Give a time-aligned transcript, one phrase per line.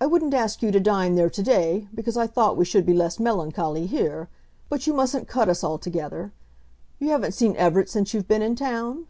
[0.00, 2.94] "I wouldn't ask you to dine there to day, because I thought we should be
[2.94, 4.28] less melancholy here;
[4.68, 6.30] but you mustn't cut us altogether.
[7.00, 9.08] You haven't seen Everett since you've been in town?"